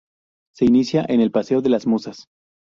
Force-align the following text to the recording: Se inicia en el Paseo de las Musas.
Se 0.55 0.65
inicia 0.65 1.05
en 1.07 1.21
el 1.21 1.29
Paseo 1.29 1.61
de 1.61 1.69
las 1.69 1.85
Musas. 1.85 2.25